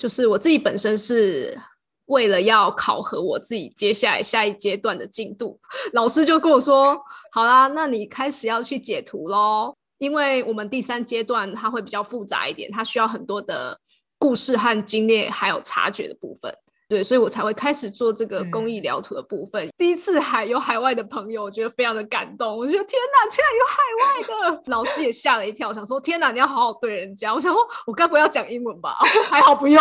[0.00, 1.60] 就是我自己本身是
[2.06, 5.60] 为了要考核我自己接下来下一阶段的进度，
[5.92, 6.98] 老师就跟我说
[7.30, 13.78] ：“好啦，那你开始要去解图喽，因为我们第三阶段它会比较复杂一点，它需要很多的
[14.18, 16.50] 故事和经验，还有察觉的部分。”
[16.90, 19.68] 对，所以我才会开始做这个公益疗图的部分。
[19.78, 22.58] 第一次海有海外的朋友，我觉得非常的感动。
[22.58, 27.32] 我觉得天哪，竟然有海外的 老师也吓了一跳，想说天哪，你要好好对人家。
[27.32, 28.96] 我想说，我该不要讲英文吧？
[29.30, 29.80] 还好不用，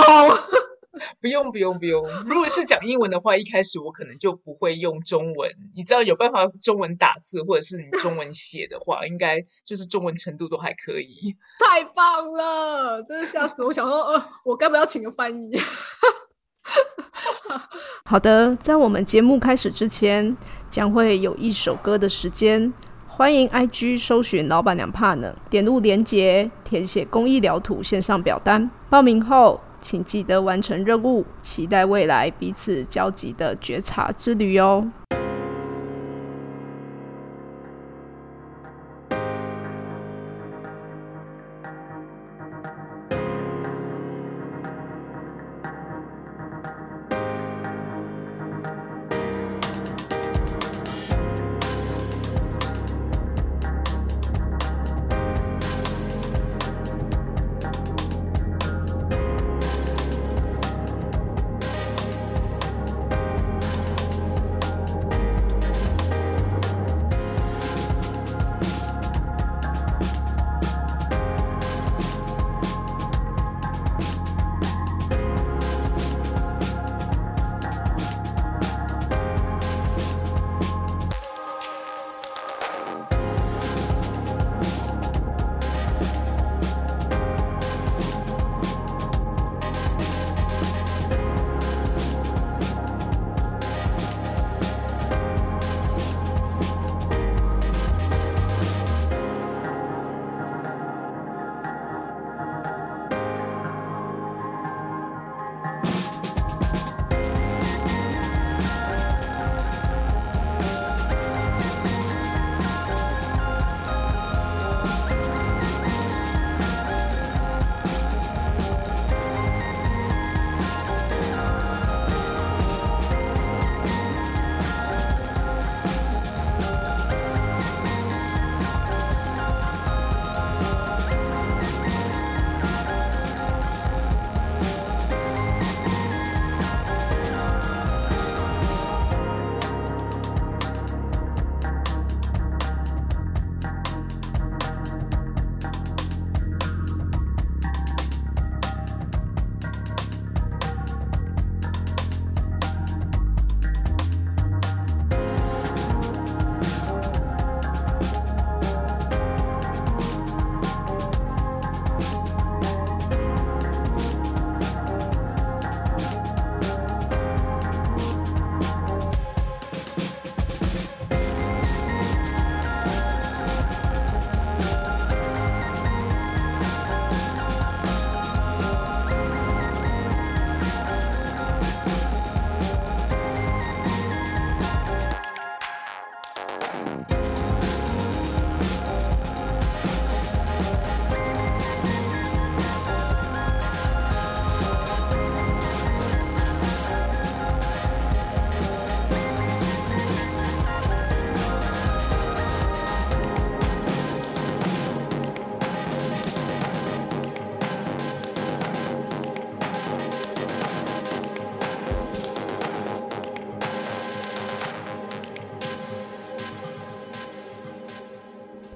[1.20, 2.08] 不用，不用，不用。
[2.26, 5.50] 如果是讲英文的话，一开始我可能就不会用中文。
[5.76, 11.36] 你知道有办法中文打字，或者是你中文写的话，应该就是中文程度都还可以。
[11.68, 13.74] 太棒了，真的吓死我！
[13.74, 15.52] 想说，呃，我该不要请个翻译？
[18.06, 20.36] 好的，在我们节目开始之前，
[20.70, 22.72] 将会有一首歌的时间。
[23.08, 28.70] 欢迎 IG 搜寻“老板娘怕呢”，点入连结，填写公益疗图线上表单。
[28.90, 34.90] 报名后，请记得完成任务，期待未来彼此交集的觉察之旅哦。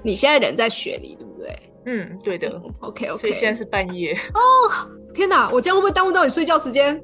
[0.04, 1.58] 你现在人在雪梨，对不对？
[1.86, 2.48] 嗯，对的。
[2.80, 3.16] OK OK。
[3.16, 4.14] 所以现在是半夜。
[4.34, 5.50] 哦，天哪！
[5.50, 7.02] 我这样会不会耽误到你睡觉时间？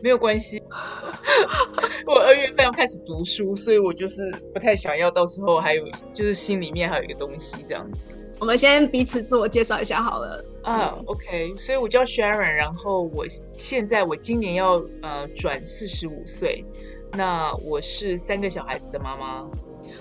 [0.00, 0.62] 没有关系。
[2.06, 8.08] 我二月份要开始读书，所以我就是不太想要到时候还有，就是心里面还有一个东西这样子。
[8.38, 10.44] 我们先彼此自我介绍一下好了。
[10.62, 11.54] 啊，OK。
[11.56, 16.64] 所以我叫 Sharon，然后我现在我今年要呃转四十五岁，
[17.12, 19.50] 那我是三个小孩子的妈妈。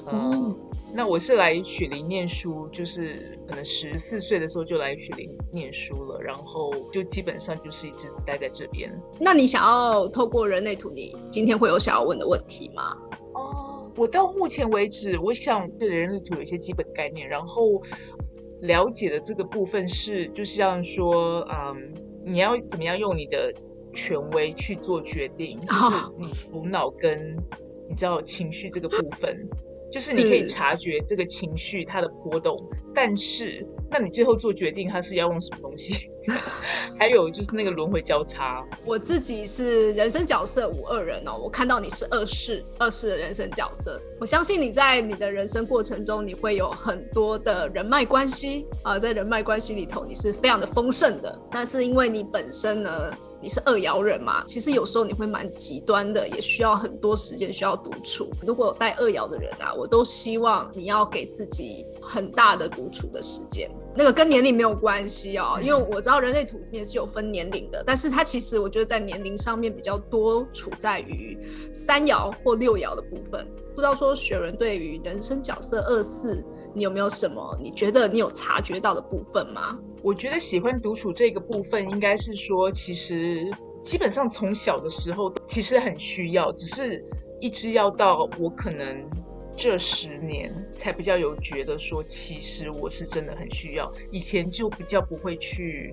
[0.06, 0.56] 哦。
[0.94, 8.92] 那我是来雪梨念书，就是可能十四岁的时候就来雪梨念书了，然后就基本上就是一直待在这边。
[9.19, 12.98] 那你想要透过人类图，你今天会有想要问的问题吗？
[13.34, 17.81] 哦，我到目前为止，我想对人类图有一些基本概念，然后
[18.62, 21.94] 了解的这个部分是，就是像说，嗯，
[22.25, 23.54] 你要怎么样用你的
[23.94, 27.38] 权威去做决定，就是你头脑跟
[27.88, 29.48] 你知道情绪这个部分，
[29.92, 32.57] 就是你可以察觉这个情绪它的波动，
[32.94, 36.10] 但是那你最后做决定，它是要用什么东西？
[36.98, 38.66] 还有就是那个轮回交叉。
[38.86, 51.40] 我自己是人生角色五二人哦，我看到你是二世二世的人生角色，我相信你在你的人生过程中，你会有很多的人脉关系啊，在人脉关系里头，你是非常的丰盛的。
[51.52, 58.32] 但是因为你本身呢，你是二爻人嘛，其实有时候你会蛮极端的，也需要很多时间需要独处。
[58.46, 63.70] 如果带二爻的人啊，我都希望你要给自己很大的独处的时间。
[63.98, 71.36] 那个跟年龄没有关系哦，因为我知道人类图里面是有分年龄的，但是它其实我觉得在年龄上面比较多处在于
[71.74, 73.48] 三爻或六爻的部分。
[73.74, 76.46] 不知道说雪人对于人生角色二四，
[76.76, 79.76] 你有没有什么你觉得你有察觉到的部分吗？
[80.04, 83.52] 我觉得喜欢独处这个部分，应该是说其实
[83.82, 87.04] 基本上从小的时候其实很需要，只是
[87.42, 89.10] 一直要到我可能。
[89.57, 93.92] 这十年才比较有觉得说，其实我是真的很需要。
[94.12, 95.92] 以前就比较不会去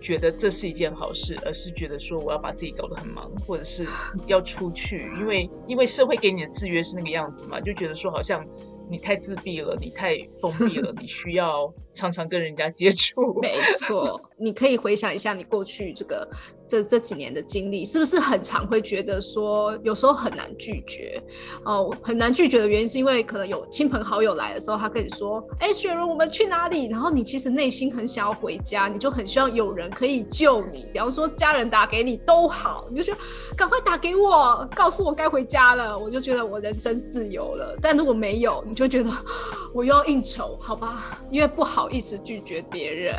[0.00, 3.88] 觉得这是一件好事，而是觉得说我要把自己搞得很忙，或者是
[4.28, 8.46] 要出去，因为因为社会给你的制约是那个样子嘛，就觉得说好像
[8.88, 13.40] 你太自闭了，你太封闭了， 你需要常常跟人家接触。
[13.40, 16.28] 没错，你可以回想一下你过去这个。
[16.68, 21.22] 这这几年的经历，是不是很常会觉得说，有时候很难拒绝？
[21.66, 30.88] 哦，很难拒绝的原因是因为可能有亲朋好友来的时候，他跟你说：“哎，雪茹，我们去哪里？”然后你其实内心很想要回家，你就很希望有人可以救你。
[30.94, 33.20] 比方说家人打给你都好，你就觉得
[33.54, 37.76] 赶快打给我，告诉我该回家了，我就觉得我人生自由了。
[37.82, 39.10] 但如果没有，你就觉得
[39.74, 41.20] 我又要应酬，好吧？
[41.30, 43.14] 因为不好意思拒绝别人，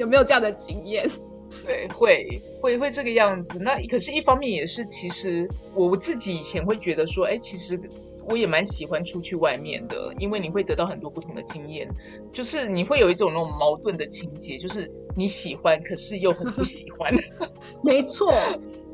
[0.00, 1.08] 有没有这样的经验？
[1.66, 3.58] 对，会会会这个样子。
[3.58, 7.78] 那可是，一方面也是，其实我自己以前会觉得说，哎，其实
[8.26, 11.88] 我也蛮喜欢出去外面的，因为你会得到很多不同的经验。
[12.30, 17.12] 就是你会有一种那种矛盾的情节，就是你喜欢，可是又很不喜欢。
[17.84, 18.32] 没错，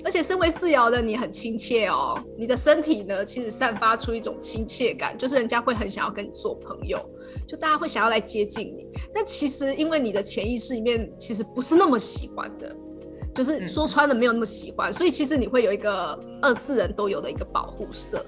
[0.07, 6.97] 而且身为四爻的你很亲切哦，你的身体呢，其实散发出一种亲切感，就是人家会很想要跟你做朋友。
[7.45, 12.73] 就大家会想要来接近你，但其实因为你的潜意识里面其实不是那么喜欢的，
[13.35, 18.25] 就是说穿了没有那么喜欢，所以其实你会有一个二四人都有的一个保护色，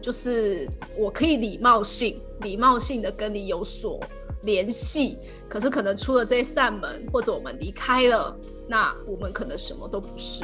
[0.00, 0.66] 就是
[0.96, 4.00] 我可以礼貌性、礼貌性的跟你有所
[4.44, 8.34] 联系，可是可能出了这扇门或者我们离开了，
[8.66, 10.42] 那我们可能什么都不是。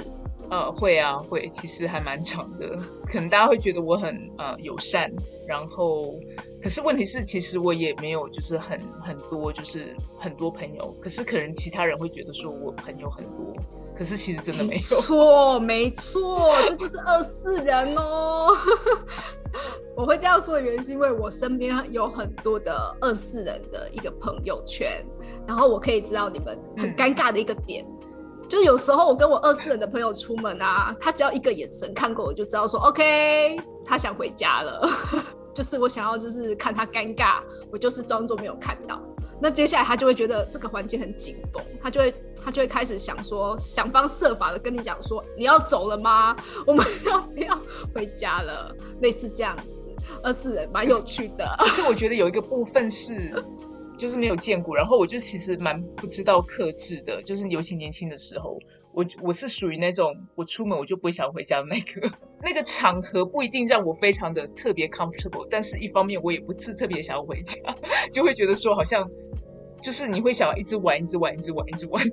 [0.51, 2.79] 呃，会啊，会，其实还蛮长的。
[3.07, 5.11] 可能大家会觉得我很呃友善，
[5.47, 6.15] 然后，
[6.63, 10.97] 可是问题是，其实我也没有就是很很多，就是很多朋友。
[11.01, 13.55] 可是可能其他人会觉得说我朋友很多，
[13.95, 14.81] 可是其实真的没有。
[15.03, 18.57] 错，没错，这就是二四人哦。
[19.97, 25.05] 我会这样说的原因是因为我身边有很多的二四人的一个朋友圈，
[25.47, 27.85] 然后我可以知道你们很尴尬的一个点。
[28.49, 34.89] 就有时候我跟我二四人的朋友出门啊，他只要一个眼神看过我就知道说 OK，他想回家了。
[35.55, 37.43] 就是我想要就是看他尴尬，
[37.73, 39.01] 我就是装作没有看到。
[39.41, 42.15] 那接下来他就会觉得这个环境很紧绷，他就会
[42.45, 46.37] 他就会开始想说想方设法的跟你讲说你要走了吗？
[46.65, 47.59] 我们 要不要
[47.93, 48.73] 回家了？
[49.01, 49.87] 类似这样子，
[50.23, 51.57] 二四人蛮有趣的。
[51.59, 53.45] 可是我觉得有一个部分是。
[53.99, 58.57] 就是没有见过，然后我就其实蛮不知道克制的，就是尤其年轻的时候，
[58.95, 62.09] 我我是属于那种我出门我就不会想回家的那个，
[62.41, 67.61] 那个场合不一定让我非常的特别 comfortable，但是一方面我也不是特别想要回家，
[68.13, 69.05] 就会觉得说好像
[69.83, 72.05] 就是你会想要一直玩，一直玩，一直玩，一直玩。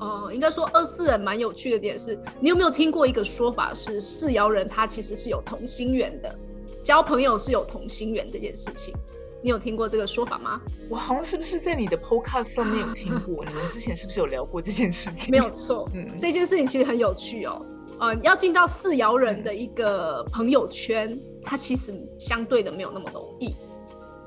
[0.00, 6.36] 哦，应该说二四人蛮有趣的点是，你有没有听过一个说法是四爻人他其实是有同心圆的，
[6.82, 8.94] 交朋友是有同心圆这件事情。
[9.42, 10.60] 你有听过这个说法吗？
[10.88, 13.44] 我好像是不是在你的 podcast 上面有听 过？
[13.44, 15.30] 你们之前是不是有聊过这件事情？
[15.32, 17.64] 没有错，嗯， 这件事情其实很有趣哦。
[17.98, 23.54] 呃，要进到四爻人的一个朋友圈，它其实相对的没有那么容易。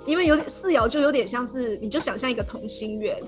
[0.06, 3.22] 因为有点四爻就有点像是，你就想象一个同心圆。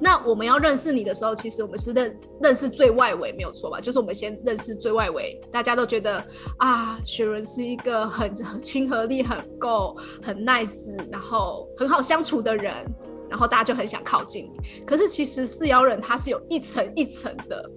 [0.00, 3.80] 那我们要认识你的时候，其实我们是认认识最外围没有错吧？
[3.80, 6.24] 就是我们先认识最外围，大家都觉得
[6.58, 12.72] 啊，雪伦是一个很亲和力很够、很 nice，然后很好相处的人，
[13.28, 14.82] 然后大家就很想靠近你。
[14.84, 17.70] 可是其实四爻人他是有一层一层的，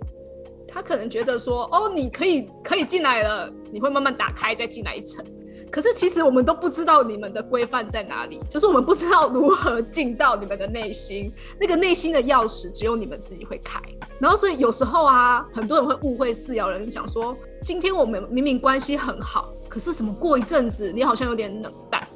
[0.67, 5.23] 他可能觉得说，哦，你可以可以进来了，你会慢慢打开再进来一层。
[5.69, 13.79] 可是其实我们都不知道你们的规范在哪里，就是我们不知道如何进到你们的内心，那个内心的钥匙只有你们自己会开。
[14.19, 22.07] 然后所以有时候啊，很多人会误会四爻人，想说今天我们明明关系很好，可是怎么过一阵子你好像有点冷淡，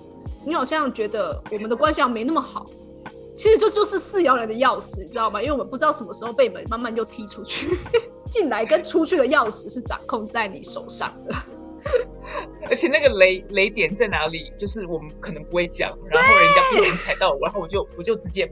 [0.46, 2.66] 你好像觉得我们的关系没那么好。
[3.36, 5.42] 其实就就是四爻人的钥匙，你知道吗？
[5.42, 7.80] 因为我们不知道什么时候被你们慢慢就踢出去，
[8.30, 11.34] 进来跟出去的钥匙是掌控在你手上的。
[12.70, 18.50] 而且那个雷雷点在哪里，就是我们可能不会讲，然后人家不能踩到，然后我就 我就直接，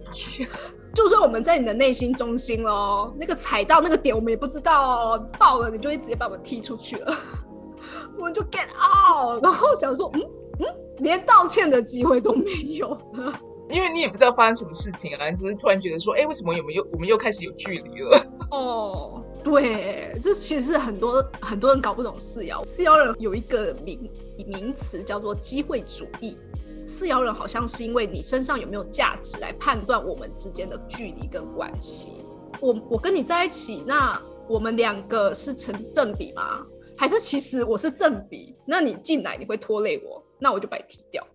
[0.93, 7.17] 就算我们在你的内心中心喽，那个踩到那个点我们也不知道，爆了你就会直接把我们踢出去了，
[8.17, 10.21] 我们就 get out，然后想说，嗯？
[10.61, 10.65] 嗯，
[10.97, 12.89] 连道歉的机会都没有。
[12.89, 13.33] 了。
[13.69, 18.21] 因为你也不知道发生什么事情啊，你只是突然觉得说，哎，为什么我们又我们又开始有距离了？
[18.51, 22.63] 哦，对，这其实是很多很多人搞不懂四爻。
[22.65, 24.09] 四爻人有一个名
[24.47, 26.37] 名词叫做机会主义。
[26.85, 32.25] 四爻人好像是因为你身上有没有价值来判断我们之间的距离跟关系。
[32.59, 36.65] 我我跟你在一起，那我们两个是成正比吗？
[36.97, 38.55] 还是其实我是正比？
[38.65, 41.25] 那你进来你会拖累我，那我就把你踢掉。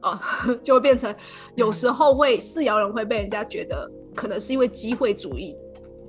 [0.00, 0.20] 啊，
[0.64, 1.14] 就会变成
[1.54, 5.54] 有时候会四爻人会被人家觉得可能是因为机会主义，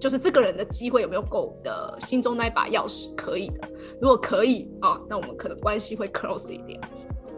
[0.03, 3.69] 就是这个人的机会有没有够的，心中那一把钥匙可以的，
[4.01, 6.77] 如果可以啊，那我们可能关系会 close 一点。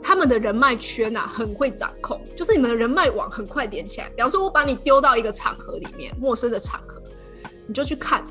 [0.02, 4.10] 他们的人脉圈呐很会掌控，就是你们的人脉网很快连起来。
[4.16, 7.00] 比方说，我把你丢到一个场合里面，陌生的场合，
[7.68, 8.26] 你就去看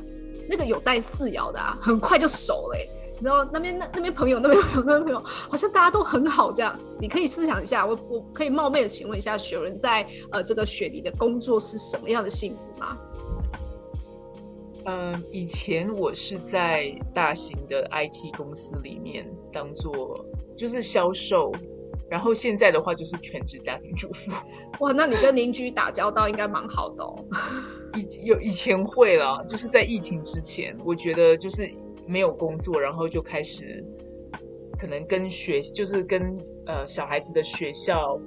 [0.48, 2.78] 那个有带四爻的啊，很快就熟了。
[3.22, 6.76] 然后那边那那边朋友那边朋友那边朋友，好像大家都很好这样。
[6.98, 12.98] 你可以思想一下，我我可以冒昧的请问一下，雪人在呃这个雪梨的工作是什么样的性质吗？
[14.84, 20.24] 嗯，以前我是在大型的 IT 公司里面当做
[20.56, 21.52] 就是销售，
[22.08, 24.32] 然后现在的话就是全职家庭主妇。
[24.80, 27.14] 哇，那你跟邻居打交道应该蛮好的哦。
[27.96, 31.72] 以有以前会了，就是在疫情之前，我觉得就是。
[32.06, 33.82] 没有工作，然后就开始
[34.78, 36.20] 可能跟学，就是跟
[36.66, 38.20] 呃小孩子的学校，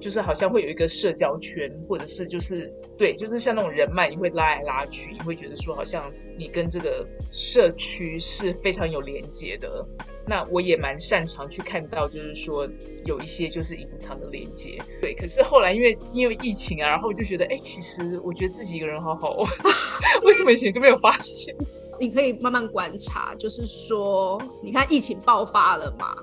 [0.00, 9.86] 就是好像会有一个社交圈，或者是就是对，就是像那种人脉，你会拉来拉去，你会觉得说好像你跟这个社区是非常有连接的。
[10.26, 12.68] 那我也蛮擅长去看到，就是说
[13.04, 14.80] 有一些就是隐藏的连接。
[15.00, 19.36] 对，可是后来因为因为疫情啊，然后我就觉得，哎，其实我觉得自己一个人好好，
[20.24, 21.54] 为什么以前就没有发现？
[21.98, 26.16] 你可以慢慢观察，就是说，你看疫情爆发了嘛，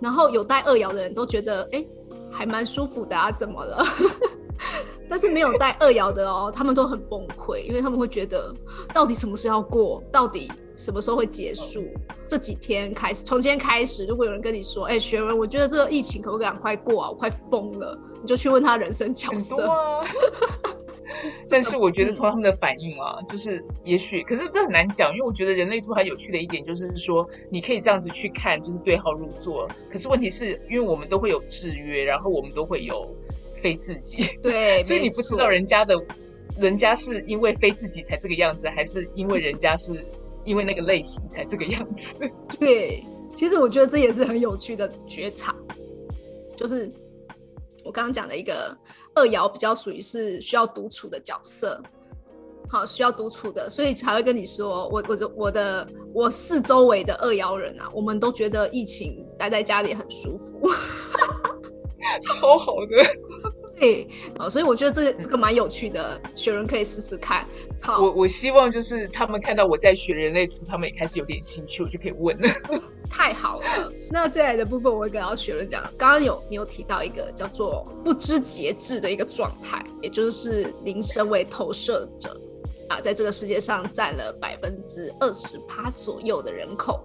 [0.00, 1.84] 然后有带二爻的人都觉得，哎，
[2.30, 3.84] 还蛮舒服的啊，怎么了？
[5.08, 8.54] 但是没有带二爻的哦，他们都很崩溃，因为他们会觉得，
[8.94, 10.00] 到底什么时候要过？
[10.12, 11.84] 到底什么时候会结束？
[12.28, 17.10] 这几天开始，从今天开始，如果有人跟你说，哎，学文，我觉得这个疫情可不可以赶快过啊？
[17.10, 19.68] 我快疯了，你就去问他人生角色。
[21.48, 29.68] 但是我觉得从他们的反应啊，就是也许，可是这很难讲，因为我觉得人类图还有趣的一点就是说，你可以这样子去看，就是对号入座。
[29.90, 33.14] 可是问题是因为我们都会有制约，然后我们都会有
[33.54, 35.94] 非自己，对， 所以你不知道人家的，
[36.58, 40.04] 人家是因为非自己才这个样子，还是因为人家是
[40.44, 42.16] 因为那个类型才这个样子？
[42.58, 45.54] 对，其实我觉得这也是很有趣的觉察，
[46.56, 46.90] 就是
[47.84, 48.76] 我刚刚讲的一个。
[49.14, 51.82] 二爻比较属于是需要独处的角色，
[52.68, 60.70] 好，需要独处的，所以才会跟你说，我我就我的我四周围的二爻人啊，我们都觉得疫情待在家里很舒服，
[62.24, 63.50] 超好的。
[63.76, 64.06] 对，
[64.38, 67.46] 好，所以我觉得这这个蛮有趣的，雪人可以试试看。
[67.80, 72.48] 好，我我希望就是他们看到我在学人类图，他们也开始有点兴趣，我就可以问了。
[73.10, 75.82] 太好了， 那接下来的部分我会跟到雪人讲。
[75.98, 82.40] 刚刚有你有提到一个叫做不知节制的一个状态，也就是您身为投射者
[82.88, 87.02] 啊，在这个世界上占了百分之二十八左右的人口。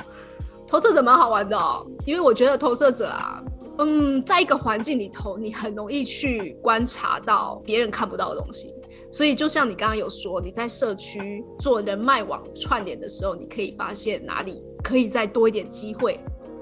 [0.67, 3.43] 投射者蛮好玩的哦，因为我觉得投射者啊。
[3.77, 8.73] 嗯，在一个环境里头，你很容易去观察到别人看不到的东西。
[9.15, 16.19] 所以，就像你刚刚有说，你在社区做人脉网串联的时候，你可以发现哪里可以再多一点机会，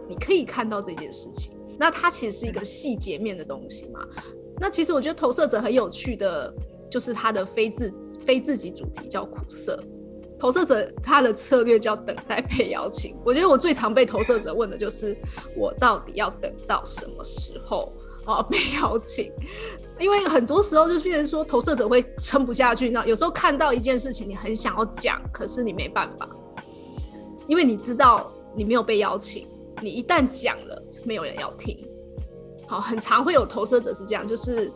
[0.08, 1.52] 你可以看到这件事情。
[1.80, 4.08] 那它其实是一个细节面的东西嘛？
[4.62, 6.54] 那其实我觉得投射者很有趣的，
[6.92, 7.92] 就是他的非自
[8.24, 9.84] 非自己主题叫苦涩。
[10.38, 13.18] 投射者他的策略叫等待被邀请。
[13.26, 15.18] 我觉得我最常被投射者问的就是，
[15.58, 17.92] 我到底要等到什么时候
[18.26, 19.32] 啊被邀请？
[20.00, 22.90] 因为很多时候就是变成说，投射者会撑不下去。
[22.90, 26.28] 那有时候看到一件事情，你很想要讲，可是你没办法，
[27.48, 29.48] 因为你知道你没有被邀请，
[29.82, 31.78] 你一旦讲了，没有人要听。
[32.68, 34.72] 好，很常会有投射者是这样，就是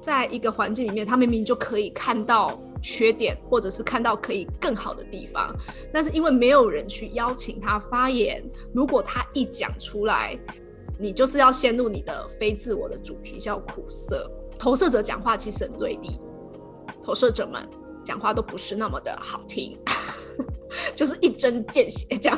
[0.00, 5.54] 在一个环境里面，他明明就可以看到缺点，或者是看到可以更好的地方，
[5.92, 10.38] 但是因为没有人去邀请他发言，如果他一讲出来，
[10.98, 14.30] 你就是要陷入你的非自我的主题，叫苦涩。
[14.58, 16.18] 投射者讲话其实很对立，
[17.02, 17.68] 投射者们
[18.04, 19.78] 讲话都不是那么的好听。
[20.96, 22.36] 就是一针见血这样，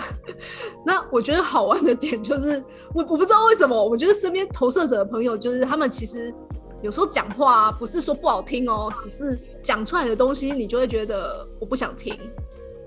[0.85, 2.63] 那我觉得好玩的点就是，
[2.95, 6.35] 我我不知道为什么，我觉得身边投射者的朋友，就是他们其实
[6.83, 12.15] 有时候讲话不是说不好听哦，只是讲出来的东西你就会觉得我不想听，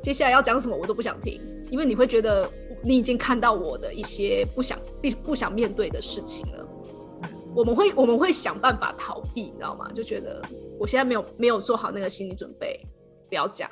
[0.04, 2.48] 接下来要讲什么我都不想听，因为你会觉得
[2.84, 6.68] 你已经看到我的一些不想必不想面对的事情了，
[7.56, 9.92] 我们会我们会想办法逃避，你知道吗？
[9.94, 10.42] 就觉得
[10.80, 12.80] 我现在没有没有做好那个心理准备，
[13.28, 13.70] 不要讲。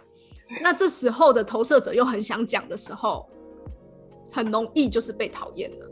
[0.62, 3.28] 那这时候的投射者又很想讲的时候，
[4.32, 5.90] 很容易就是被讨厌了。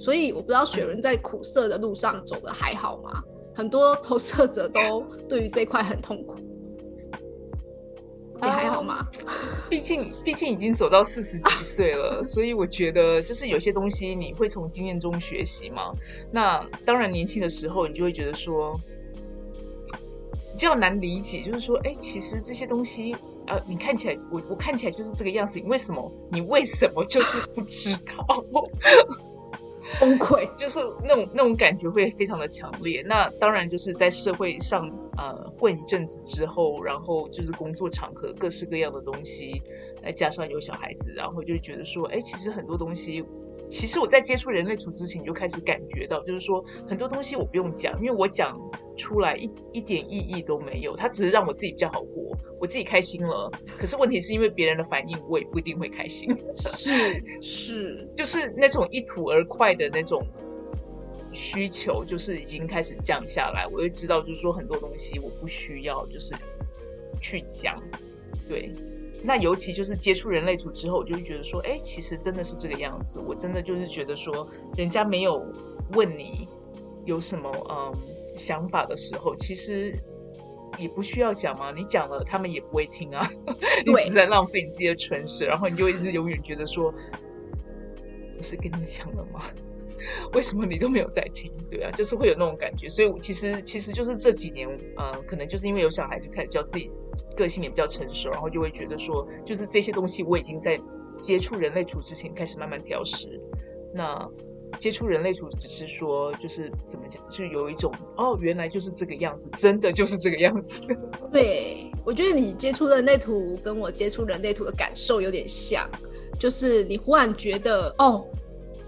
[0.00, 3.22] 所以我不知道雪人在苦涩的路上走的还好吗？
[3.54, 6.36] 很多投射者都对于这块很痛苦。
[8.42, 9.06] 你还好吗？
[9.70, 15.92] 毕竟毕竟已经走到四十几岁了， 所以我觉得就是有些东西你会从经验中学习嘛。
[16.30, 18.78] 那当然年轻的时候你就会觉得说
[20.52, 23.14] 比较难理解，就是说，哎，其实这些东西。
[23.46, 26.10] 呃，你看起来，我我看起来就是这个样子，你为什么？
[26.30, 28.26] 你为什么就是不知道？
[30.00, 33.02] 崩溃，就是那种那种感觉会非常的强烈。
[33.06, 39.62] 那当然就是在社会上呃混一阵子之后，然后就是工作场合各式各样的东西，
[40.02, 43.24] 再加上有小孩子，然后就觉得说，哎，其实很多东西。
[43.68, 48.58] 其实我在接触人类图之前，就开始感觉到，就是说很多东西我不用讲，因为我讲
[48.96, 53.50] 出来一一点意义都没有，它只是让我自己比较好过，我自己开心了。
[53.76, 56.30] 可是问题是因为别人的反应，我也不一定会开心。
[56.54, 60.24] 是是， 就是那种一吐而快的那种
[61.32, 63.66] 需求，就是已经开始降下来。
[63.66, 66.34] 我就知道，就是说很多东西我不需要，就是
[67.20, 67.82] 去讲，
[68.48, 68.72] 对。
[69.26, 73.18] 那尤其就是接触人类图之后，我就会觉得说，哎，其实真的是这个样子。
[73.18, 75.42] 我真的就是觉得说，人家没有
[75.94, 76.46] 问你
[77.06, 77.94] 有什么嗯
[78.36, 79.98] 想法的时候，其实
[80.78, 81.72] 也不需要讲嘛。
[81.72, 83.26] 你讲了，他们也不会听啊。
[83.86, 86.92] 你只是在浪费你自己的唇舌，然后你就一直永远觉得说，
[88.36, 89.40] 不是跟你讲了吗？
[90.32, 91.52] 为什么你都没有在听？
[91.70, 92.88] 对啊，就是会有那种感觉。
[92.88, 96.90] 所以其实其实就是这几年，呃，可能就是因为有小孩，就开始教自己
[97.36, 100.80] 个性也比较成熟，然后就会觉得说，就是这些东西我已经在
[101.16, 103.40] 接触人类图之前开始慢慢调试。
[103.94, 104.28] 那
[104.78, 110.82] 接触人类图只是说，就是怎么讲，就有一种哦，原来就是这个样子，真的就是这个样子。
[111.32, 115.88] 对，我觉得你接触人类图跟我接触人类图的感受有点像，
[116.38, 118.26] 就是你忽然觉得哦。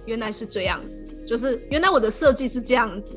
[0.07, 3.14] 原来是这样子，就是原来我的设计是这样子，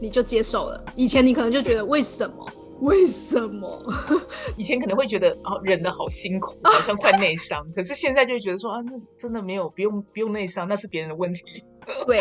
[0.00, 0.84] 你就接受了。
[0.94, 2.52] 以前你可能就觉得为什么？
[2.80, 3.82] 为什么？
[4.56, 7.66] 以前可能会觉得哦，忍的好辛苦， 好像快内伤。
[7.74, 11.42] 可是现在就觉得说啊，那真的没有，不用不用内伤，那是别人的问题。
[12.06, 12.20] 对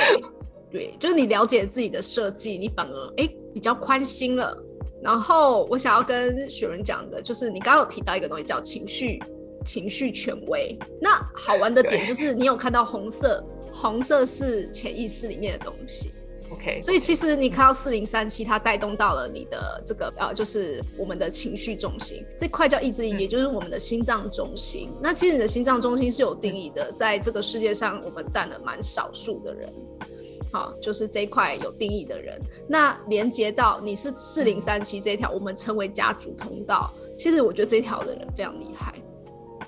[0.72, 4.58] 对，就是你了解自己的设计，你反而哎比较宽心了。
[5.04, 9.22] 然后我想要跟雪人讲的，就是你刚刚有提到一个东西叫情绪
[9.64, 10.76] 情绪权威。
[11.00, 13.46] 那好玩的点就是你有看到红色。
[13.80, 16.12] 红色是潜意识里面的东西
[16.52, 16.80] ，OK。
[16.82, 24.90] 所以其实你看到四零三七，它带动到了你的这个呃，就是我们的情绪中心这块叫意志力，也就是我们的心脏中心。
[25.00, 29.72] 那其实你的心脏中心是有定义的，在这个世界上我们占了蛮少数的人，
[30.52, 32.42] 好，就是这一块有定义的人。
[32.68, 36.92] 那连接到你是四零三七这一条，我们称为家族通道。
[37.16, 38.94] 其实我觉得这条的人非常厉害。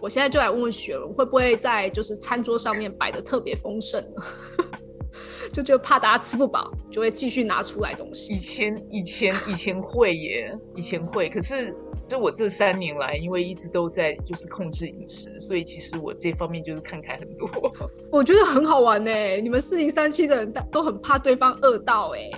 [0.02, 4.24] 我现在就来问问雪伦，会不会在就是餐桌上面摆的特别丰盛呢？
[5.52, 8.32] 就就怕大家吃不饱，就会继续拿出来东西。
[8.32, 11.28] 以前以前以前会耶，以前会。
[11.28, 11.76] 可是
[12.08, 17.50] 就我这三年来，因为一直都在就是控制饮食，所以其实我这方面就是看开很多。
[18.12, 22.30] 我觉得很好玩呢，你们四零三七的人都很怕对方饿到哎，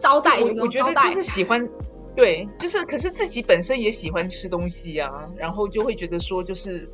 [0.00, 1.68] 招待我我觉得就是喜欢。
[2.16, 6.88] 对，就是，可是自己本身也喜欢吃东西啊，然后就会觉得说，就是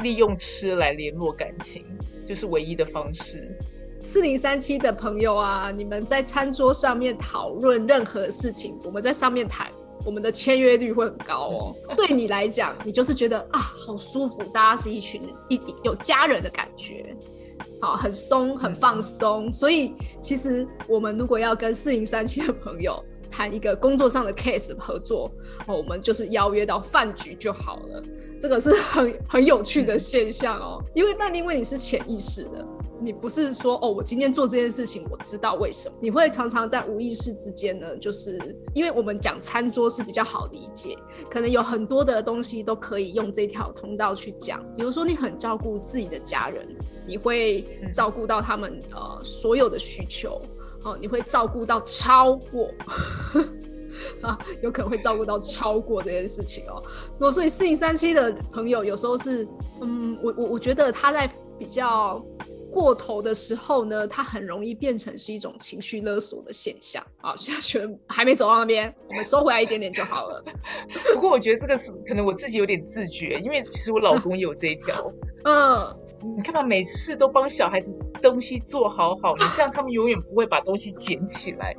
[0.00, 1.82] 利用吃来联络感情，
[2.26, 3.58] 就是唯一的方式。
[4.02, 9.72] 四零三七的朋友啊，你们在餐桌上面讨论任何事情，我们在上面谈，
[10.04, 11.76] 我们的签约率会很高哦。
[11.96, 17.16] 对你来讲，你就是觉得啊，好舒服，大家是一群一有家人的感觉，
[17.80, 19.50] 好，很松，很放松。
[19.50, 23.02] 所以其实我们如果要跟四零三七的朋友。
[23.36, 25.30] 谈一个工作上的 case 合作，
[25.66, 28.02] 哦，我们就是邀约到饭局就好了。
[28.40, 32.66] 这个是很很有趣的现象哦，因为那因为你是潜意识的，
[32.98, 35.94] 你不是说哦，我今天做这件事情，我知道为什么。
[36.00, 38.38] 你会常常在无意识之间呢，就是
[38.74, 40.96] 因为我们讲餐桌是比较好理解，
[41.30, 44.64] 可能有很多的东西都可以用这条通道去讲。
[44.76, 46.66] 比如说，你很照顾自己的家人，
[47.06, 50.40] 你会照顾到他们呃所有的需求，
[50.86, 52.70] 哦，你会照顾到超过。
[54.22, 56.82] 啊，有可能会照顾到超过这件事情哦。
[57.18, 59.46] 那所以四零三七的朋友有时候是，
[59.82, 62.24] 嗯，我我我觉得他在比较
[62.70, 67.04] 过头的时候呢，他很容易变成是一种情绪勒索的现象。
[67.20, 70.44] 啊，现在觉得还没走到那边，我们收回来一点点就好了。
[71.12, 75.10] 不过我觉得这个是可能我自己有点自觉，因为其实我老公也有这一条。
[75.44, 75.96] 嗯，
[76.34, 81.76] 你看嘛，每次都帮小孩子东西做好好，你这样他们永远不会把东西捡起来。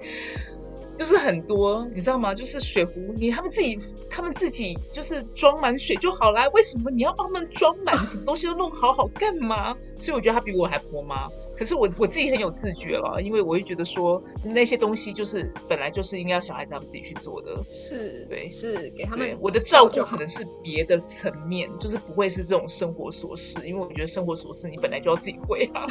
[0.97, 2.33] 就是很多，你知道吗？
[2.33, 3.77] 就是水壶，你他们自己，
[4.09, 6.47] 他们自己就是装满水就好啦。
[6.49, 8.03] 为什么你要帮他们装满？
[8.03, 9.77] 什么东西都弄好好干嘛？
[9.95, 11.29] 所以我觉得他比我还婆妈。
[11.55, 17.63] 可是我我自己很有自觉了，因为我会觉得说那些东西就是本来就是应该要小孩子他们自己去做的。
[17.69, 19.35] 是，对，是给他们。
[19.39, 25.87] 我的照顾可能是别的层面，就是不会是这种生活琐事，因为我觉得生活琐事你本来就要自己会啊。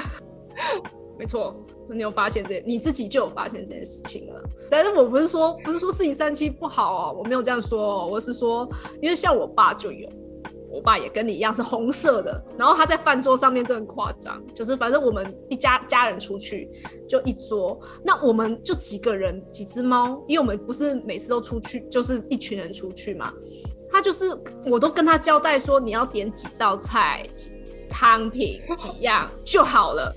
[1.19, 1.57] 没错，
[1.89, 4.43] 你有发现这，你自己就有发现这件事情了。
[4.71, 8.69] 但是我不是说，不是说四零三七不好哦，我没有这样说，我是说，
[9.01, 10.07] 因为像我爸就有，
[10.71, 16.71] 我爸也跟你一样是红色的，然后他在饭桌上面真的夸张，就是反正我们一家家人出去
[17.09, 23.33] 就一桌，那我们就几个人几只猫，因为我们不是每次都出去，就是一群人出去嘛，
[23.91, 24.27] 他就是
[24.71, 27.51] 我都跟他交代说，你要点几道菜、几
[27.89, 30.15] 汤品几样就好了。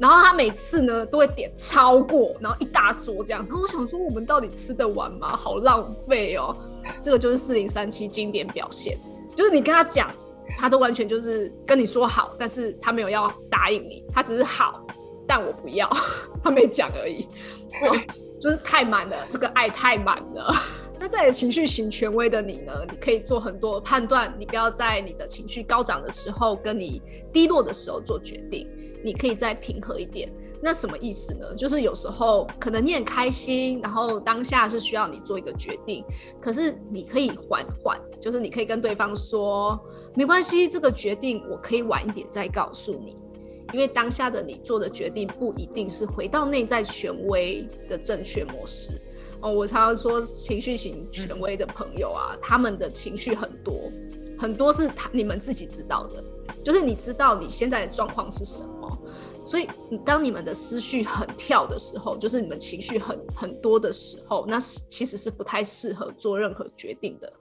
[0.00, 3.44] 然后他每次呢都会点超过，然后一大桌这样。
[3.46, 5.36] 然后我想说，我们到底吃得完吗？
[5.36, 6.56] 好浪费哦！
[7.02, 8.98] 这个就是四零三七经典表现，
[9.36, 10.10] 就是你跟他讲，
[10.58, 14.82] 他都完全就是跟你说好，但是他没有要答应你，他只是好，
[15.26, 15.88] 但我不要，
[16.42, 17.28] 他没讲而已。
[18.40, 20.50] 就是太满了，这个爱太满了。
[20.98, 22.72] 那在情绪型权威的你呢？
[22.90, 28.66] 你可以做很多判断，你不要在你的情绪高涨的时候，跟你低落的时候做决定。
[29.04, 30.30] 你可以再平和一点，
[30.62, 31.54] 那什么意思呢？
[31.56, 36.04] 就是有时候可能你很开心，然后当下是需要你做一个决定，
[36.40, 39.78] 可是你可以缓缓，就是你可以跟对方说，
[40.14, 43.16] 没关系，这个决定我可以晚一点再告诉你，
[43.72, 49.00] 因为当下的你做的决定不一定是回到内在权威的正确模式。
[49.42, 53.90] 哦，我常常说情绪型权威的朋友啊，他们的情绪很多，
[54.38, 56.22] 很多是他你们自己知道的，
[56.62, 58.79] 就是你知道你现在的状况是什么。
[59.50, 59.66] 所以，
[60.04, 67.32] 当你们的思绪很跳的时候，就是你们情绪很很多的时候，那其实是不太适合做任何决定的。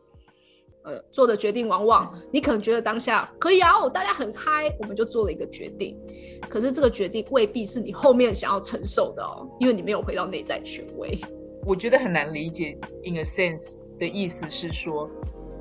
[0.85, 5.95] 呃，做的决定往往你可能觉得当下可以啊，大家很嗨，我们就做了一个决定。
[6.49, 11.15] 可是这个决定未必是你后面想要承受的哦，因为你没有回到内在权威。
[11.63, 15.07] 我觉得很难理解，in a sense 的意思是说，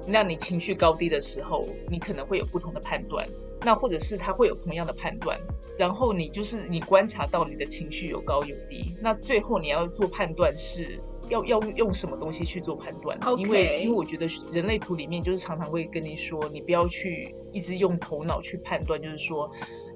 [0.07, 3.29] 那你情绪高低的时候，你可能会有不同的判断，
[3.63, 5.39] 那或者是他会有同样的判断。
[5.77, 13.17] 然后你就是你观察到你的情绪有高有低，那最后你要做判断是要要用什么东西去做判断？
[13.39, 19.49] 因为因为我觉得人类图里面就是常常会跟你说，你不要去一直用头脑去判断，就是说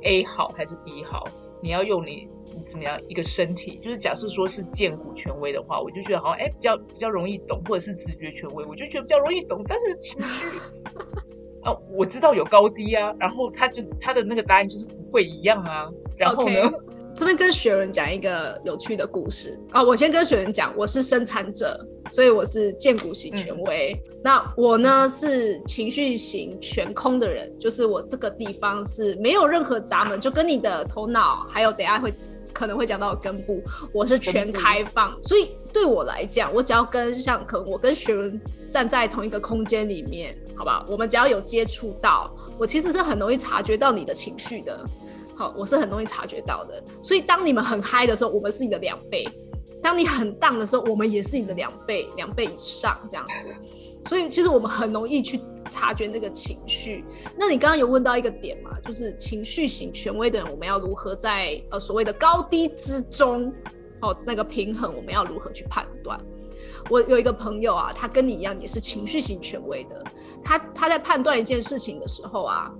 [0.04, 1.26] A 好还是 B 好，
[1.60, 2.28] 你要用你
[2.64, 10.44] 怎么样一个身体，就是假设说是剑骨权威的话，我就觉得好像哎比较比较容易懂，或者是直觉权威，我就觉得比较容易懂，但是情绪。
[11.64, 15.88] 哦，我知道有高低啊，然后他就他的那个答案就是不会一样啊。
[16.18, 16.60] 然后呢，
[17.14, 19.82] 这边跟雪人讲一个有趣的故事啊。
[19.82, 21.78] 我先跟雪人讲，我是生产者，
[22.10, 23.96] 所以我是建股型权威。
[24.24, 32.12] 那我呢是情绪型全空的人，就是我这个地方是没有任何闸门，就跟你的头脑还有等下会
[32.52, 35.16] 可能会讲到根部，我是全开放。
[35.22, 40.36] 所以对我来讲，我只要跟像可能我跟雪人站在同一个空间里面。
[40.62, 44.88] 好吧，我们只要有接触到，我其实是很容易察觉到你的情绪的。
[45.34, 46.80] 好，我是很容易察觉到的。
[47.02, 49.24] 所以当你们很嗨的时候，我们是你的两倍；
[49.82, 53.52] 当你很荡的时候，我们也是你的两倍、两倍以上这样子。
[54.08, 57.04] 所以其实我们很容易去察觉那个情绪。
[57.36, 63.52] 那你刚刚有问到一个点嘛，就是情绪型权威的人，我们要如何在呃所谓的高低之中，
[64.00, 66.20] 哦那个平衡，我们要如何去判断？
[66.88, 70.04] 我有一个朋友啊，他跟你一样也是情绪型权威的。
[70.44, 72.70] 他他在判断一件事情的时候啊，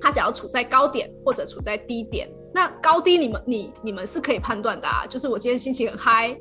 [0.00, 5.06] 他只要处在高点或者处在低点，那高低你们你你们是可以判断的啊。
[5.06, 6.36] 就是我今天心情很嗨，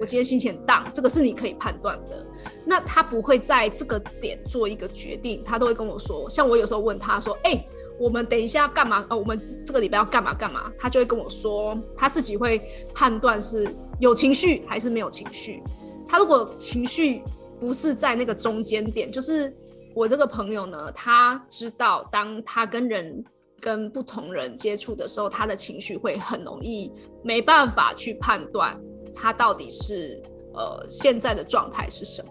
[0.00, 2.26] 我今天心情很荡，这个是你可以判断的。
[2.64, 6.28] 那他不会在这个点做一个决定，他都会跟我说。
[6.28, 7.64] 像我有时候问他说：“哎，
[7.98, 9.06] 我们等一下干嘛？
[9.08, 10.72] 呃，我们这个礼拜要干嘛干嘛？
[10.78, 12.60] 他就会跟我说，他自己会
[12.94, 13.68] 判断是
[14.00, 15.62] 有情绪还是没有情绪。
[16.08, 17.22] 他如果情绪
[17.60, 19.54] 不是在那个中间点，就是
[19.94, 23.24] 我这个朋友呢，他知道当他跟人
[23.60, 28.78] 跟不同人接触的时候，他的情绪会很容易没办法去判断
[29.14, 30.22] 他到底是
[30.54, 32.30] 呃现在的状态是什么。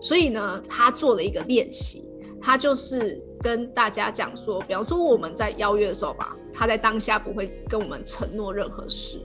[0.00, 9.20] 所以呢，他做了一个练习，他就是跟大家讲说，比方说我们在邀约的时候吧，他在当下不会跟我们承诺任何事，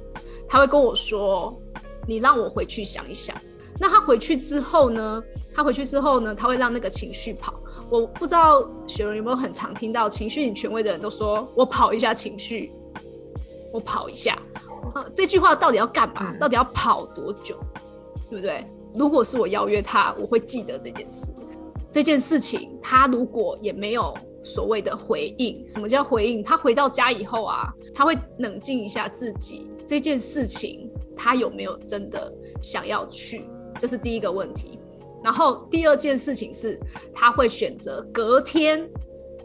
[0.48, 1.58] 他会跟我说
[2.08, 3.36] ：“你让我回去想一想。”
[3.80, 5.24] 那他回去之后呢？
[5.56, 6.36] 他回去之后呢？
[6.36, 7.54] 他会让那个情绪跑。
[7.90, 12.72] 我不知道雪荣有没有很常听到情绪权威的人都说：“我跑一下情绪，
[13.72, 14.38] 我跑一下。”
[14.94, 16.34] 啊，这句话到底要干嘛？
[16.38, 17.58] 到底要跑多久？
[18.30, 18.66] 对不对？
[18.94, 21.34] 如果是我邀约他，我会记得这件事。
[21.92, 26.44] 这件事情，他如果也没有所谓的回应，什么叫回应？
[26.44, 33.46] 他回到家以后啊，他会冷静一下自己，这件事情他有没有真的想要去？
[33.80, 34.80] 这是第一个问题。
[35.24, 36.80] 然后第二件事情是，
[37.14, 38.90] 他会选择隔天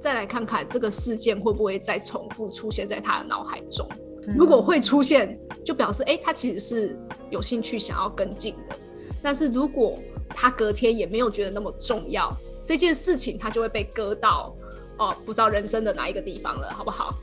[0.00, 3.88] 再来看看这个事件会不会再重复出现在他的脑海中。
[4.36, 6.96] 如果会出现，就表示哎，他其实是
[7.30, 8.76] 有兴趣想要跟进的。
[9.20, 12.32] 但是如果他隔天也没有觉得那么重要，
[12.64, 14.54] 这件事情他就会被割到
[14.98, 17.14] 哦，不知道人生的哪一个地方了，好不好？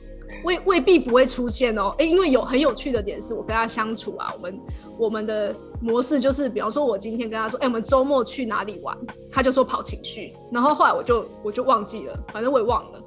[0.44, 4.60] 未未必不会出现哦，诶，因为有很有趣的点是我跟他相处啊，我们
[4.98, 8.96] 我们的模式就是，比方说我今天跟他说，哎，我们周末去哪里玩，
[9.30, 13.02] 他就说跑情绪，然后后来我就我就忘记了，反正我也忘了。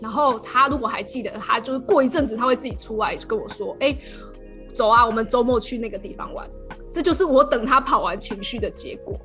[0.00, 3.96] 然后他如果还记得，他就是过一阵子他会自己出来跟我说，哎，
[4.74, 6.48] 走啊，我们周末去那个地方玩。
[6.92, 9.18] 这就是我等他跑完情绪的结果。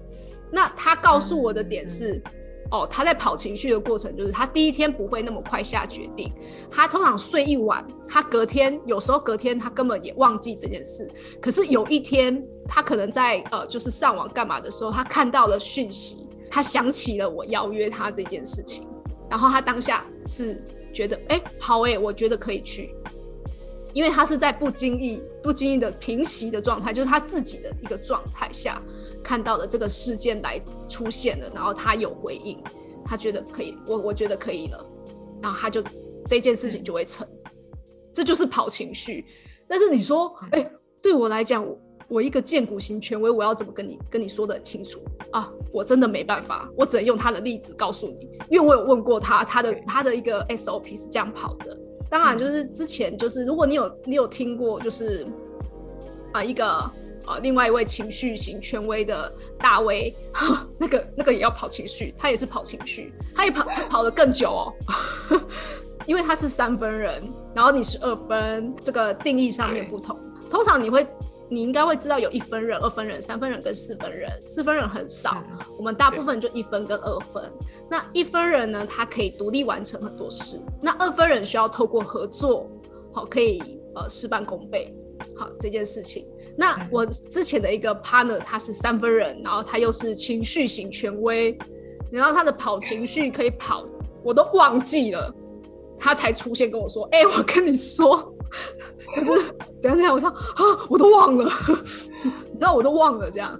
[0.49, 2.21] 那他告诉我的点是，
[2.71, 6.31] 哦，他在跑情绪的过程，就是他第一天不会那么快下决定。
[6.69, 11.09] 他通常睡一晚，他隔天有时候隔天他根本也忘记这件事。
[11.41, 18.85] 可是有一天，他可能在呃，就是上网干嘛的时候，他看到了讯息，他想起了我邀约他这件事情，
[19.29, 20.61] 然后他当下是
[20.93, 22.93] 觉得，哎，好哎，我觉得可以去。
[23.97, 28.79] 因为他是在不经意、不经意的平息的状态，就是他自己的一个状态下
[29.23, 32.63] 看到的这个事件来出现了，然后他有回应，
[33.03, 34.85] 他觉得可以，我我觉得可以了，
[35.41, 35.83] 然后他就
[36.27, 37.27] 这件事情就会成，
[38.13, 39.25] 这就是跑情绪。
[39.67, 45.51] 但是你说，哎，对我来讲，我我一个荐股型权威，我要怎么跟你跟你说的很清楚啊？
[45.73, 51.75] 我真的没办法，我只能用他的例子告诉你，因为我有问过他，他的他的一个 SOP 是这样跑的。
[52.09, 55.25] 当然，就是之前就是，如果你有你有听过，就是
[56.31, 56.65] 啊一个
[57.25, 60.15] 啊另外一位情绪型权威的大 V，
[60.79, 64.73] 那个那个也要跑情绪，他也是跑情绪，他也跑跑得更久哦，
[66.05, 67.21] 因为他是三分人，
[67.53, 70.17] 然后你是二分，这个定义上面不同，
[70.49, 71.05] 通常你会。
[71.49, 74.29] 你应该会知道有一分人、二分人、三分人跟四分人。
[74.43, 75.43] 四分人很少，
[75.77, 77.51] 我们大部分就一分跟二分。
[77.89, 80.59] 那一分人呢，他可以独立完成很多事。
[80.81, 82.69] 那二分人需要透过合作，
[83.13, 84.93] 好可以呃事半功倍。
[85.35, 86.27] 好这件事情。
[86.55, 91.57] 那我之前的一个 partner 他是三分人，然后他又是情绪型权威，
[92.11, 93.85] 然后他的跑情绪可以跑，
[94.23, 95.33] 我都忘记了，
[95.99, 98.33] 他才出现跟我说：“哎，我跟你说。”
[99.15, 101.45] 就是怎样怎样，我说啊，我都忘了，
[102.51, 103.59] 你知道我都忘了这样。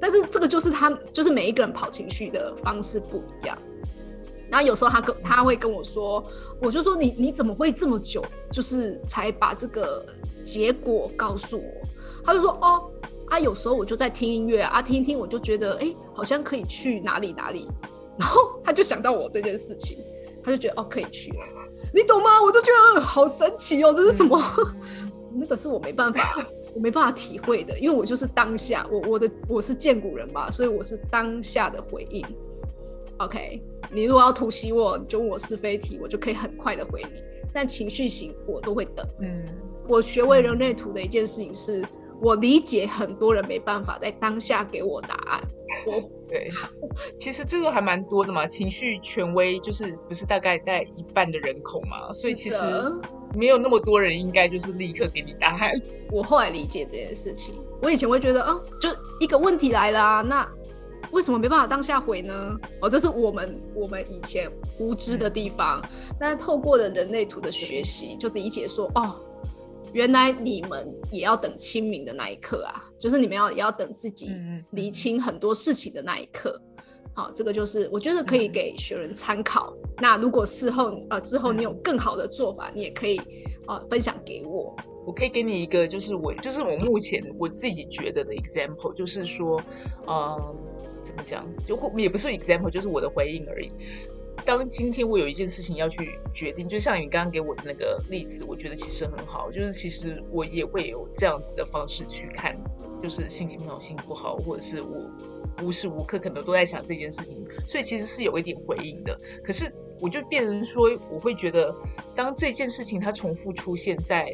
[0.00, 3.56] 但是这个就是他，就是每一个人跑情绪的方式不一样。
[4.50, 6.24] 然后有时候他跟他会跟我说，
[6.60, 10.04] 我就说你你怎么会这么久，就是才把这个
[10.44, 11.88] 结果告诉我？
[12.24, 12.90] 他就说哦
[13.28, 17.68] 啊，有时候我就在听音乐啊，听一听我就觉得哎，好像可以去哪里哪里。
[18.18, 19.98] 然后他就想到我这件事情，
[20.42, 21.32] 他就觉得哦，可以去。
[21.92, 22.42] 你懂吗？
[22.42, 24.40] 我就觉得好神奇哦，这是什么？
[25.34, 26.22] 那个是我没办法，
[26.74, 32.24] 我没办法体会的，因为我就是当下，我我的我是见古人吧，所以我是当下的回应。
[33.18, 37.22] OK，你如果要突袭我，你就问我是非题，我就可以很快的回你。
[37.52, 39.06] 但情绪型我都会等。
[39.20, 39.44] 嗯，
[39.88, 41.84] 我学为人类图的一件事情是。
[42.22, 45.40] 我理解很多人没办法在当下给我答案。
[45.86, 46.48] 我对，
[47.18, 48.46] 其实这个还蛮多的嘛。
[48.46, 52.64] 情绪权威就是不是大概在一半的人口嘛，所以其实
[53.34, 55.72] 没有那么多人应该就是立刻给你答案。
[56.12, 58.88] 我后来理解这件事情，我以前会觉得啊，就
[59.18, 60.48] 一个问题来了，那
[61.10, 62.56] 为什么没办法当下回呢？
[62.80, 65.82] 哦，这是我们我们以前无知的地方。
[66.18, 69.16] 但是透过了人类图的学习，就理解说哦。
[69.92, 74.30] 原来你们也要等清明的那一刻啊，就是你们要也要等自己
[74.70, 76.60] 理清很多事情的那一刻。
[77.12, 79.74] 好，这个就是我觉得可以给学人参考。
[79.98, 83.20] 那如果事后呃之后你有更好的做法，你也可以
[83.66, 84.74] 呃分享给我。
[85.04, 89.60] 我可以给你一个，就是我就是我目前我自己觉得的 example，就是说，
[90.06, 90.54] 呃，
[91.00, 93.72] 怎么讲，就也不是 example，就是我的回应而已。
[94.44, 99.50] 当今天我有一件事情要去决定，就像你刚刚给我的那个例子，我觉得其实很好。
[99.50, 102.56] 就是其实我也会有这样子的方式去看，
[102.98, 105.10] 就是心情好、心情不好，或者是我
[105.62, 109.18] 无时无刻可能都在想这件事情，所以其实是有一点回应的。
[109.44, 111.74] 可是我就变成说，我会觉得，
[112.14, 114.30] 当这件事情它重复出现在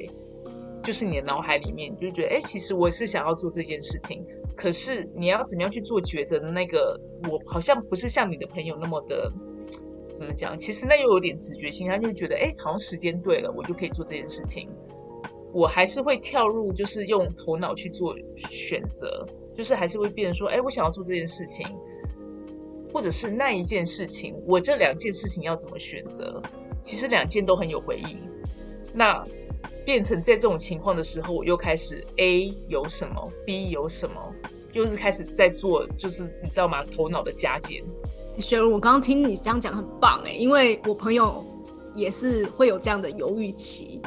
[0.83, 4.25] 就是你的脑海里面，你就觉得，哎，其实我是想要做这件事情，
[4.57, 9.33] 可是你要怎么样去做抉择的那个，我好像不是像你的朋友那么的。
[10.16, 10.59] 怎么讲？
[10.59, 14.70] 其实那又有点直觉性，他就觉得，哎，好像时间对了，我就可以做这件事情。
[15.52, 18.16] 我还是会跳入，就是用头脑去做
[18.50, 21.66] 选择，就是还是会变成说，哎，我想要做这件事情，
[22.92, 26.42] 或者是那一件事情，我这两件事情要怎么选择？
[26.83, 28.18] 其实两件都很有回应。
[28.92, 29.22] 那
[29.85, 34.16] 变成在这种情况的时候，我又开始 A 有什么，B 有什么，
[34.72, 36.85] 又是开始在做，就是你知道吗？
[36.85, 37.83] 头脑的加减。
[38.38, 41.44] 雪茹，我刚刚听你这样讲很棒哎，因为我朋友
[41.94, 44.01] 也是会有这样的犹豫期，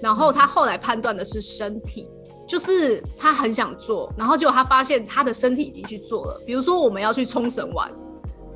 [0.00, 2.10] 然后他后来判断的是身体，
[2.48, 6.42] 就是他很想做，然后结果他发现他的身体已经去做了。
[6.46, 7.92] 比如说我们要去冲绳玩，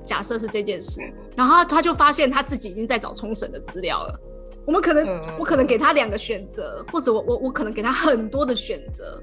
[0.04, 1.00] 假设是这件事，
[1.36, 4.20] 然后他就发现他自己已经在找冲绳的资料了。
[4.66, 5.06] 我们可能
[5.38, 9.20] 我可能给他两个选择，或者我我我可能给他很多的选择，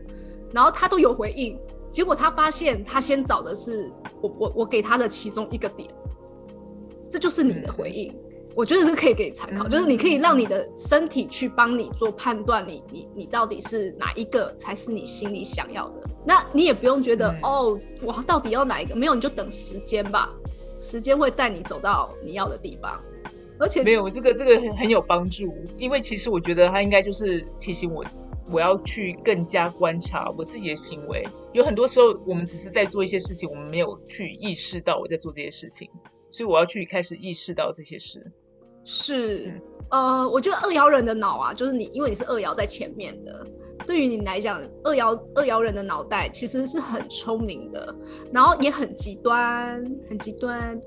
[0.52, 1.58] 然后他都有回应。
[1.92, 5.90] 结果他发现，他先找的是我我我给他的其中一个点，
[7.10, 8.14] 这就是你的回应。
[8.56, 16.10] 我觉得这可以给你参考，就是你可以让你的身体去帮你做判断，你你你到底是哪一个才是你心里想要的。
[16.26, 18.96] 那你也不用觉得哦，我到底要哪一个？
[18.96, 20.34] 没有，你就等时间吧，
[20.82, 23.00] 时间会带你走到你要的地方。
[23.60, 28.04] 而且没有这个这个很有帮助，因为其实我觉得他应该就是提醒我。
[28.50, 35.90] 我要去更加观察我自己的行为，有很多时候我们只是在做一些事情，我们没有去意识到我在做这些事情，
[36.32, 38.26] 所以我要去开始意识到这些事。
[38.84, 43.46] 是，呃，我觉得二爻人的脑啊，就是你，因为你是二爻在前面的，
[43.86, 47.94] 对于你来讲，二爻二爻人的脑袋其实是很聪明的，
[48.32, 50.80] 然后也很极端，很极端。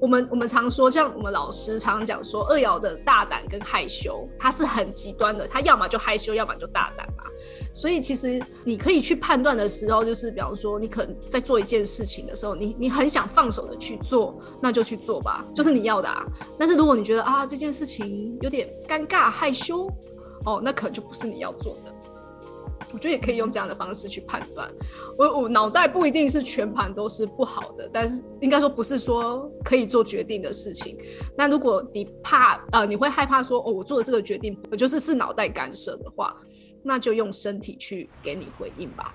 [0.00, 7.24] 我们我们常说，像我们老师常常讲说，二爻的大胆跟害羞，他是很极端的，他要么就害羞，要么就大胆嘛。
[7.72, 16.24] 所以其实你可以去判断的时候，就是比方说，你可能在做一件事情的时候，你你很想放手的去做，那就去做吧，就是你要的啊。
[16.58, 19.86] 但是如果你觉得啊这件事情有点尴尬害羞，
[20.44, 21.92] 哦，那可能就不是你要做的。
[22.92, 24.70] 我觉得也可以用这样的方式去判断。
[25.18, 30.96] 我我脑袋不一定是全盘都是不好的，但是应该说不是说可以做决定的事情。
[31.36, 36.34] 那如果你怕呃，你会害怕说哦，我做的这个决定我就是是脑袋干涉的话，
[36.82, 39.14] 那就用身体去给你回应吧。